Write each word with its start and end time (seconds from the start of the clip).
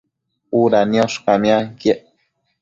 Uda 0.59 0.79
niosh 0.91 1.17
camianquiec 1.25 2.01